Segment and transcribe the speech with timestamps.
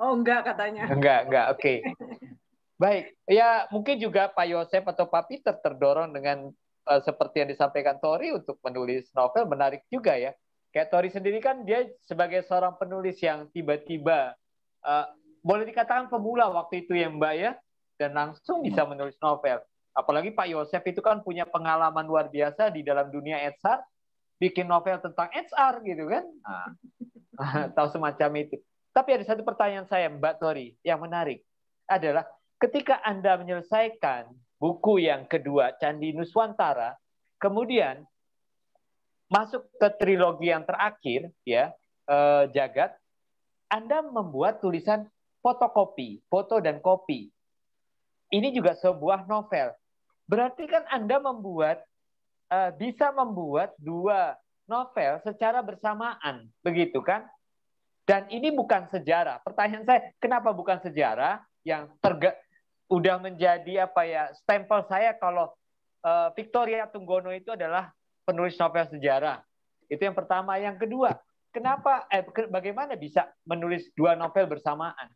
[0.00, 0.88] oh enggak katanya.
[0.90, 1.46] Enggak, enggak.
[1.52, 1.60] Oke.
[1.60, 1.76] Okay.
[2.76, 6.52] Baik, ya mungkin juga Pak Yosef atau Pak Peter terdorong dengan
[6.84, 10.36] uh, seperti yang disampaikan Tori untuk menulis novel menarik juga ya.
[10.76, 14.36] Kayak Tori sendiri kan dia sebagai seorang penulis yang tiba-tiba
[14.84, 15.06] uh,
[15.40, 17.56] boleh dikatakan pemula waktu itu ya Mbak ya,
[17.96, 19.62] dan langsung bisa menulis novel.
[19.96, 23.80] Apalagi Pak Yosef itu kan punya pengalaman luar biasa di dalam dunia HR,
[24.36, 26.24] bikin novel tentang HR gitu kan.
[26.44, 26.68] Nah,
[27.76, 28.60] tahu semacam itu.
[28.96, 31.44] Tapi ada satu pertanyaan saya Mbak Tori yang menarik
[31.84, 32.24] adalah
[32.56, 36.96] ketika Anda menyelesaikan buku yang kedua Candi Nuswantara,
[37.36, 38.08] kemudian
[39.28, 41.76] masuk ke trilogi yang terakhir ya
[42.08, 42.96] eh, Jagat,
[43.68, 45.04] Anda membuat tulisan
[45.44, 47.28] fotokopi, foto dan kopi.
[48.32, 49.76] Ini juga sebuah novel.
[50.24, 51.84] Berarti kan Anda membuat
[52.48, 57.28] eh, bisa membuat dua novel secara bersamaan, begitu kan?
[58.06, 59.42] Dan ini bukan sejarah.
[59.42, 62.38] Pertanyaan saya, kenapa bukan sejarah yang terga
[62.86, 65.50] udah menjadi apa ya stempel saya kalau
[66.06, 67.90] uh, Victoria Tunggono itu adalah
[68.22, 69.42] penulis novel sejarah.
[69.90, 70.54] Itu yang pertama.
[70.54, 71.18] Yang kedua,
[71.50, 75.10] kenapa eh bagaimana bisa menulis dua novel bersamaan?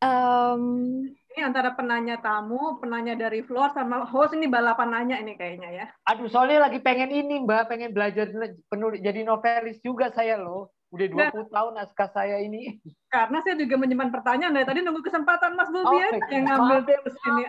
[0.00, 5.70] Um, ini antara penanya tamu, penanya dari floor sama host ini balapan nanya ini kayaknya
[5.70, 5.86] ya.
[6.10, 8.32] Aduh, soalnya lagi pengen ini Mbak, pengen belajar
[8.66, 10.74] penulis jadi novelis juga saya loh.
[10.90, 12.82] Udah 20 nah, tahun naskah saya ini.
[13.14, 15.98] Karena saya juga menyimpan pertanyaan dari tadi nunggu kesempatan Mas Bobi oh,
[16.30, 17.42] yang ngambil deh di sini.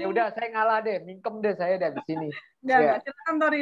[0.00, 2.28] Ya udah saya ngalah deh, mingkem deh saya dari sini.
[2.64, 2.96] Enggak, ya.
[3.04, 3.60] silakan Tori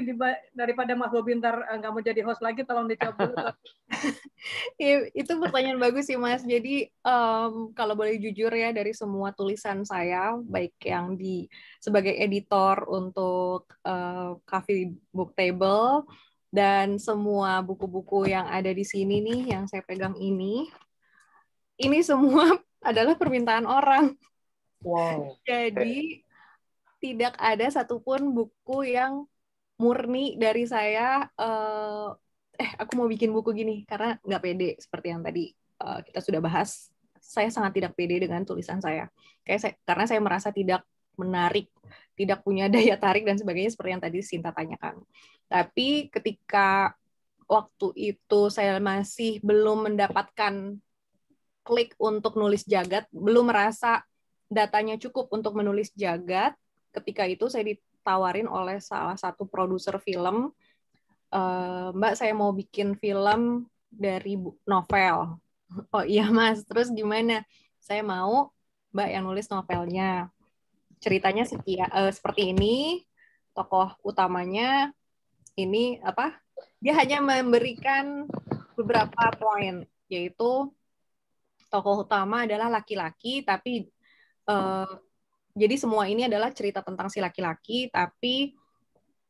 [0.55, 3.59] daripada Mas Bobi ntar eh, nggak mau jadi host lagi tolong dicoba
[5.19, 6.47] itu pertanyaan bagus sih Mas.
[6.47, 11.47] Jadi um, kalau boleh jujur ya dari semua tulisan saya baik yang di
[11.83, 16.07] sebagai editor untuk uh, Coffee Book Table
[16.53, 20.69] dan semua buku-buku yang ada di sini nih, yang saya pegang ini,
[21.81, 22.45] ini semua
[22.89, 24.13] adalah permintaan orang.
[24.85, 25.41] Wow.
[25.49, 26.21] Jadi
[27.01, 29.25] tidak ada satupun buku yang
[29.81, 31.25] murni dari saya.
[31.41, 32.13] Uh,
[32.61, 35.49] eh, aku mau bikin buku gini karena nggak pede seperti yang tadi
[35.81, 36.93] uh, kita sudah bahas.
[37.23, 39.09] Saya sangat tidak pede dengan tulisan saya.
[39.41, 40.85] Kayak saya, karena saya merasa tidak
[41.17, 41.69] menarik
[42.17, 45.01] tidak punya daya tarik dan sebagainya seperti yang tadi Sinta tanyakan.
[45.49, 46.97] Tapi ketika
[47.51, 50.81] waktu itu saya masih belum mendapatkan
[51.63, 54.03] klik untuk nulis jagat, belum merasa
[54.49, 56.57] datanya cukup untuk menulis jagat,
[56.93, 60.51] ketika itu saya ditawarin oleh salah satu produser film,
[61.33, 61.41] e,
[61.95, 64.37] Mbak saya mau bikin film dari
[64.67, 65.39] novel.
[65.89, 67.49] Oh iya mas, terus gimana?
[67.81, 68.53] Saya mau
[68.93, 70.29] Mbak yang nulis novelnya
[71.03, 73.03] ceritanya setia, uh, seperti ini
[73.53, 74.95] tokoh utamanya
[75.59, 76.41] ini apa
[76.81, 78.25] dia hanya memberikan
[78.79, 80.73] beberapa poin yaitu
[81.69, 83.91] tokoh utama adalah laki-laki tapi
[84.49, 84.89] uh,
[85.53, 88.57] jadi semua ini adalah cerita tentang si laki-laki tapi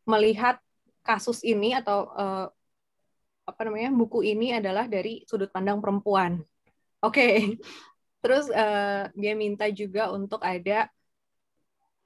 [0.06, 0.58] melihat
[1.02, 2.46] kasus ini atau uh,
[3.42, 6.38] apa namanya buku ini adalah dari sudut pandang perempuan
[7.02, 7.58] oke okay.
[8.22, 10.86] terus uh, dia minta juga untuk ada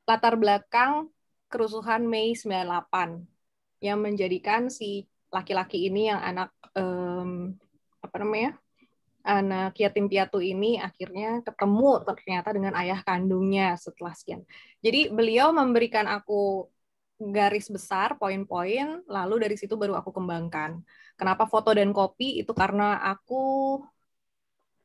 [0.06, 1.10] latar belakang
[1.50, 3.26] kerusuhan Mei 98
[3.82, 7.52] yang menjadikan si laki-laki ini yang anak um,
[8.00, 8.56] apa namanya
[9.26, 14.46] anak yatim piatu ini akhirnya ketemu ternyata dengan ayah kandungnya setelah sekian.
[14.78, 16.70] Jadi beliau memberikan aku
[17.18, 20.78] garis besar, poin-poin, lalu dari situ baru aku kembangkan.
[21.18, 22.38] Kenapa foto dan kopi?
[22.38, 23.82] Itu karena aku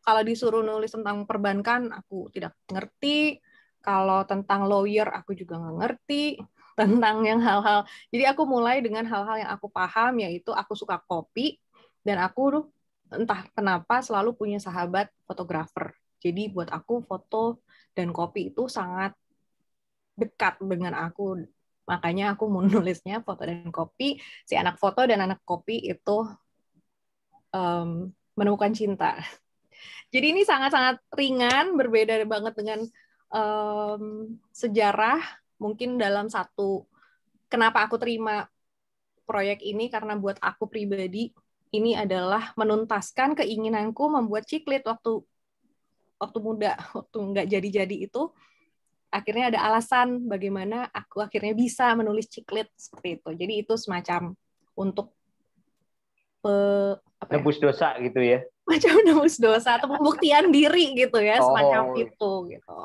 [0.01, 3.37] kalau disuruh nulis tentang perbankan, aku tidak ngerti
[3.81, 6.39] kalau tentang lawyer aku juga nggak ngerti
[6.79, 7.83] tentang yang hal-hal.
[8.13, 11.57] Jadi aku mulai dengan hal-hal yang aku paham yaitu aku suka kopi
[12.01, 12.65] dan aku
[13.11, 15.91] entah kenapa selalu punya sahabat fotografer.
[16.21, 17.65] Jadi buat aku foto
[17.97, 19.17] dan kopi itu sangat
[20.15, 21.43] dekat dengan aku.
[21.89, 24.21] Makanya aku menulisnya foto dan kopi.
[24.45, 26.23] Si anak foto dan anak kopi itu
[27.51, 29.17] um, menemukan cinta.
[30.13, 32.79] Jadi ini sangat-sangat ringan, berbeda banget dengan
[33.31, 35.19] um, sejarah
[35.57, 36.85] mungkin dalam satu
[37.47, 38.47] kenapa aku terima
[39.25, 41.31] proyek ini karena buat aku pribadi
[41.71, 45.23] ini adalah menuntaskan keinginanku membuat ciklit waktu
[46.19, 48.29] waktu muda waktu nggak jadi-jadi itu
[49.11, 54.31] akhirnya ada alasan bagaimana aku akhirnya bisa menulis ciklit seperti itu jadi itu semacam
[54.71, 55.11] untuk
[56.39, 56.53] pe,
[57.19, 57.43] apa ya?
[57.59, 61.99] dosa gitu ya macam nebus dosa atau pembuktian diri gitu ya semacam oh.
[61.99, 62.79] itu gitu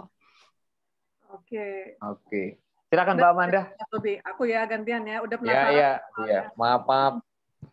[1.36, 2.00] Oke.
[2.00, 2.42] Oke.
[2.88, 3.62] Silakan Mbak Amanda.
[4.32, 5.72] Aku ya gantian ya, udah penasaran.
[5.74, 5.92] Iya, iya,
[6.24, 6.40] iya.
[6.54, 7.14] Maaf, maaf.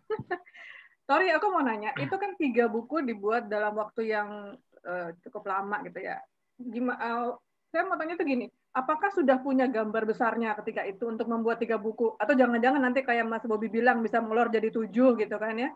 [1.08, 4.56] Tori, aku mau nanya, itu kan tiga buku dibuat dalam waktu yang
[4.88, 6.18] uh, cukup lama gitu ya.
[6.56, 6.98] Gimana?
[7.00, 7.32] Uh,
[7.70, 11.76] saya mau tanya tuh gini, apakah sudah punya gambar besarnya ketika itu untuk membuat tiga
[11.76, 12.16] buku?
[12.18, 15.70] Atau jangan-jangan nanti kayak Mas Bobi bilang bisa melor jadi tujuh gitu kan ya?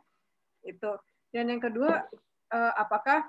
[0.63, 0.95] Itu.
[1.29, 2.07] Dan yang kedua,
[2.55, 3.27] uh, apakah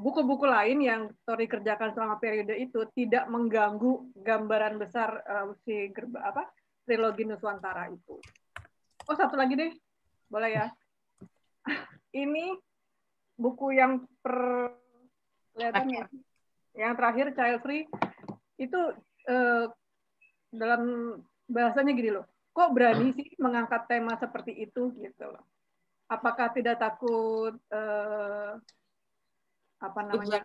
[0.00, 5.92] buku-buku uh, lain yang Tori kerjakan selama periode itu tidak mengganggu gambaran besar uh, si
[5.92, 6.48] gerba apa
[6.88, 8.16] trilogi Nuswantara itu?
[9.06, 9.72] Oh satu lagi deh,
[10.30, 10.66] boleh ya?
[12.24, 12.56] Ini
[13.40, 14.70] buku yang per
[15.54, 16.04] kelihatan ya,
[16.76, 17.84] yang terakhir Child Free
[18.60, 18.80] itu
[19.26, 19.66] eh,
[20.52, 20.82] dalam
[21.50, 25.42] bahasanya gini loh, kok berani sih mengangkat tema seperti itu gitu loh?
[26.06, 28.52] Apakah tidak takut eh,
[29.80, 30.44] apa namanya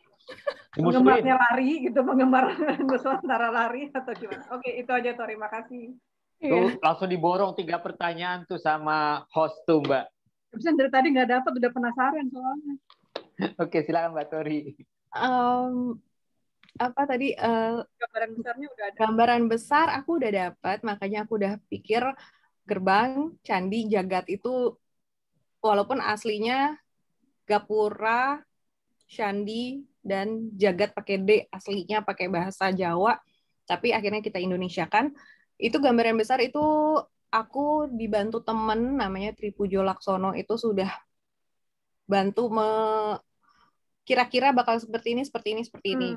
[0.74, 2.56] penggemarnya lari gitu, penggemar
[2.88, 4.44] Nusantara lari atau gimana?
[4.56, 5.94] Oke, itu aja terima kasih.
[6.36, 6.80] Tuh, iya.
[6.84, 10.06] langsung diborong tiga pertanyaan tuh sama host tuh Mbak.
[10.56, 12.76] Bisa dari tadi nggak dapat, udah penasaran soalnya.
[13.64, 14.60] Oke, silakan Mbak Tori.
[15.16, 16.00] Um,
[16.76, 18.98] apa tadi uh, gambaran besarnya udah ada.
[19.00, 22.04] Gambaran besar aku udah dapat, makanya aku udah pikir
[22.66, 24.76] gerbang candi jagat itu
[25.64, 26.76] walaupun aslinya
[27.48, 28.42] gapura,
[29.06, 33.18] candi dan jagat pakai D aslinya pakai bahasa Jawa,
[33.66, 35.14] tapi akhirnya kita Indonesiakan.
[35.58, 36.62] Itu gambaran besar itu
[37.32, 40.90] aku dibantu temen namanya Tripujo Laksono itu sudah
[42.06, 42.70] bantu me
[44.06, 46.12] kira-kira bakal seperti ini seperti ini seperti ini.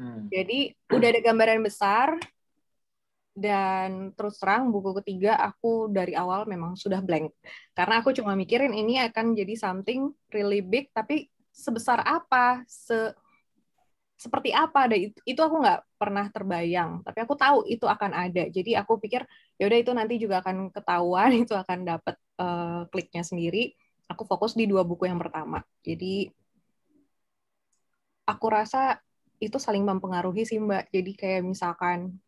[0.00, 0.32] Hmm.
[0.32, 2.16] jadi udah ada gambaran besar
[3.36, 7.30] dan terus terang buku ketiga aku dari awal memang sudah blank.
[7.76, 13.14] Karena aku cuma mikirin ini akan jadi something really big tapi sebesar apa se
[14.20, 18.44] seperti apa ada itu, aku nggak pernah terbayang tapi aku tahu itu akan ada.
[18.52, 19.24] Jadi aku pikir
[19.56, 23.72] ya udah itu nanti juga akan ketahuan itu akan dapat uh, kliknya sendiri.
[24.12, 25.64] Aku fokus di dua buku yang pertama.
[25.80, 26.28] Jadi
[28.28, 29.00] aku rasa
[29.40, 30.92] itu saling mempengaruhi sih mbak.
[30.92, 32.20] Jadi kayak misalkan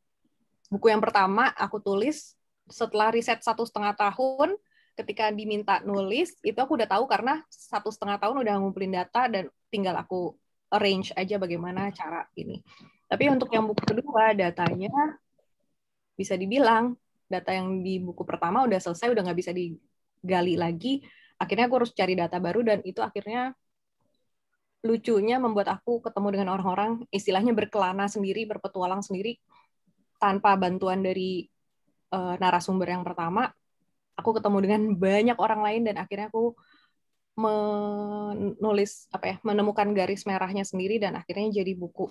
[0.73, 2.33] buku yang pertama aku tulis
[2.73, 4.57] setelah riset satu setengah tahun
[4.93, 9.49] ketika diminta nulis itu aku udah tahu karena satu setengah tahun udah ngumpulin data dan
[9.73, 10.37] tinggal aku
[10.73, 12.61] arrange aja bagaimana cara ini.
[13.09, 15.21] Tapi untuk yang buku kedua datanya
[16.17, 16.97] bisa dibilang
[17.29, 21.05] data yang di buku pertama udah selesai udah nggak bisa digali lagi.
[21.41, 23.53] Akhirnya aku harus cari data baru dan itu akhirnya
[24.83, 29.39] lucunya membuat aku ketemu dengan orang-orang istilahnya berkelana sendiri, berpetualang sendiri
[30.19, 31.47] tanpa bantuan dari
[32.13, 33.51] uh, narasumber yang pertama.
[34.23, 36.55] Aku ketemu dengan banyak orang lain dan akhirnya aku
[37.33, 42.07] menulis apa ya menemukan garis merahnya sendiri dan akhirnya jadi buku.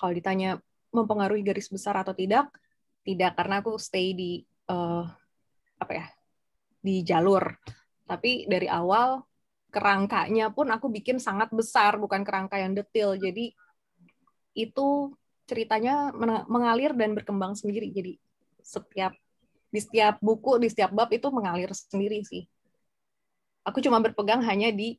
[0.00, 0.58] Kalau ditanya
[0.90, 2.50] mempengaruhi garis besar atau tidak
[3.04, 5.04] tidak karena aku stay di uh,
[5.78, 6.06] apa ya
[6.80, 7.52] di jalur.
[8.04, 9.22] Tapi dari awal
[9.72, 13.16] kerangkanya pun aku bikin sangat besar bukan kerangka yang detail.
[13.16, 13.52] Jadi
[14.56, 14.88] itu
[15.44, 16.14] ceritanya
[16.48, 17.92] mengalir dan berkembang sendiri.
[17.92, 18.16] Jadi
[18.64, 19.12] setiap
[19.74, 22.46] di setiap buku di setiap bab itu mengalir sendiri sih.
[23.66, 24.94] Aku cuma berpegang hanya di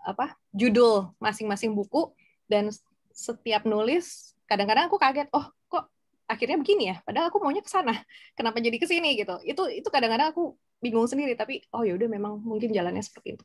[0.00, 2.08] apa judul masing-masing buku
[2.48, 2.72] dan
[3.12, 5.92] setiap nulis kadang-kadang aku kaget oh kok
[6.24, 6.96] akhirnya begini ya?
[7.04, 8.00] Padahal aku maunya ke sana.
[8.32, 9.12] Kenapa jadi ke sini?
[9.20, 9.36] gitu.
[9.44, 13.44] Itu itu kadang-kadang aku bingung sendiri tapi oh ya udah memang mungkin jalannya seperti itu.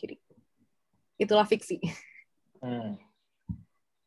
[0.00, 0.14] Jadi
[1.20, 1.84] itulah fiksi.
[2.64, 2.96] Hmm.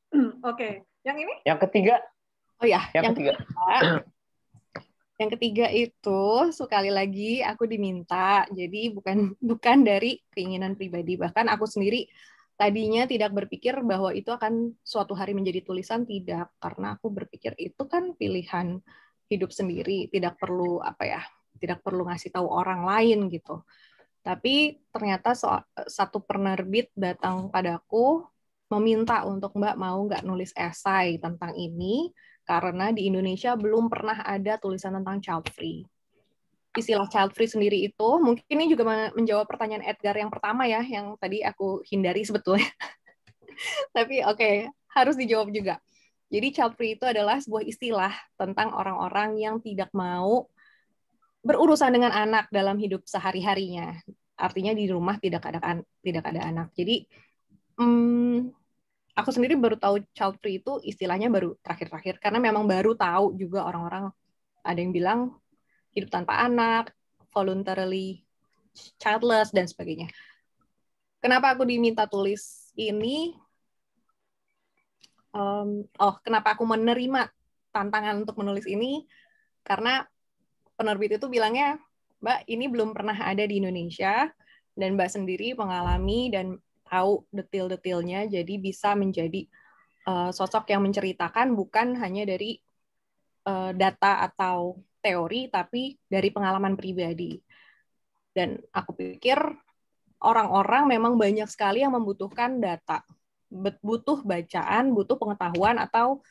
[0.49, 0.57] oke.
[0.57, 0.81] Okay.
[1.05, 1.45] yang ini?
[1.45, 2.01] Yang ketiga.
[2.57, 4.17] Oh ya yang, yang ketiga, ketiga
[5.19, 11.19] yang ketiga itu sekali lagi aku diminta, jadi bukan bukan dari keinginan pribadi.
[11.19, 12.07] Bahkan aku sendiri
[12.55, 17.83] tadinya tidak berpikir bahwa itu akan suatu hari menjadi tulisan tidak, karena aku berpikir itu
[17.91, 18.79] kan pilihan
[19.27, 21.21] hidup sendiri, tidak perlu apa ya,
[21.59, 23.59] tidak perlu ngasih tahu orang lain gitu.
[24.23, 25.51] Tapi ternyata so,
[25.87, 28.23] satu penerbit datang padaku
[28.71, 32.11] meminta untuk Mbak mau nggak nulis esai tentang ini
[32.49, 35.85] karena di Indonesia belum pernah ada tulisan tentang child free.
[36.73, 41.13] Istilah child free sendiri itu mungkin ini juga menjawab pertanyaan Edgar yang pertama ya, yang
[41.21, 42.65] tadi aku hindari sebetulnya.
[43.95, 44.55] Tapi oke, okay,
[44.97, 45.77] harus dijawab juga.
[46.33, 50.49] Jadi child free itu adalah sebuah istilah tentang orang-orang yang tidak mau
[51.45, 53.93] berurusan dengan anak dalam hidup sehari-harinya.
[54.41, 55.61] Artinya di rumah tidak ada
[56.01, 56.73] tidak ada anak.
[56.73, 57.05] Jadi
[57.77, 58.58] hmm,
[59.19, 63.67] aku sendiri baru tahu child free itu istilahnya baru terakhir-terakhir karena memang baru tahu juga
[63.67, 64.07] orang-orang
[64.63, 65.19] ada yang bilang
[65.91, 66.95] hidup tanpa anak,
[67.35, 68.23] voluntarily
[68.95, 70.07] childless dan sebagainya.
[71.19, 73.35] Kenapa aku diminta tulis ini?
[75.35, 77.27] Um, oh, kenapa aku menerima
[77.75, 79.03] tantangan untuk menulis ini?
[79.61, 80.01] Karena
[80.79, 81.75] penerbit itu bilangnya
[82.23, 84.31] Mbak ini belum pernah ada di Indonesia
[84.79, 86.55] dan Mbak sendiri mengalami dan
[86.89, 89.45] tahu detail-detailnya, jadi bisa menjadi
[90.09, 92.57] uh, sosok yang menceritakan bukan hanya dari
[93.45, 97.39] uh, data atau teori, tapi dari pengalaman pribadi.
[98.33, 99.37] Dan aku pikir
[100.19, 103.05] orang-orang memang banyak sekali yang membutuhkan data,
[103.81, 106.21] butuh bacaan, butuh pengetahuan atau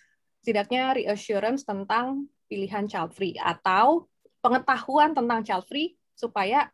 [0.42, 4.06] setidaknya reassurance tentang pilihan child free atau
[4.40, 6.70] pengetahuan tentang child free supaya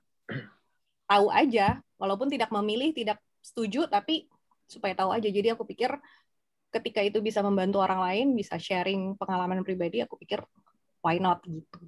[1.10, 4.24] tahu aja walaupun tidak memilih, tidak setuju tapi
[4.64, 5.28] supaya tahu aja.
[5.28, 5.92] Jadi aku pikir
[6.72, 10.40] ketika itu bisa membantu orang lain, bisa sharing pengalaman pribadi, aku pikir
[11.04, 11.78] why not gitu.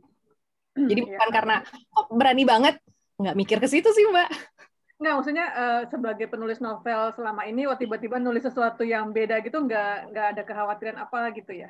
[0.77, 1.09] Hmm, Jadi iya.
[1.17, 2.77] bukan karena kok berani banget
[3.17, 4.29] nggak mikir ke situ sih Mbak.
[4.97, 9.61] Nggak, maksudnya uh, sebagai penulis novel selama ini, wah tiba-tiba nulis sesuatu yang beda gitu,
[9.61, 11.69] nggak nggak ada kekhawatiran apa gitu ya?